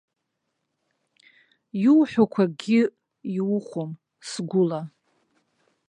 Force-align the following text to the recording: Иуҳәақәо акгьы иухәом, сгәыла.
Иуҳәақәо 1.85 2.41
акгьы 2.47 2.81
иухәом, 3.37 3.91
сгәыла. 4.29 4.81